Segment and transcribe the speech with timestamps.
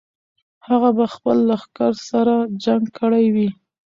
[0.67, 3.49] هغه به خپل لښکر سره جنګ کړی وي.